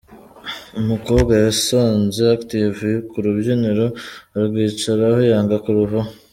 Umukobwa 0.79 1.33
yasanze 1.45 2.21
active 2.37 2.89
k'urubyiniro 3.09 3.85
arwicaraho 4.37 5.19
yanga 5.31 5.55
kuruvaho. 5.63 6.11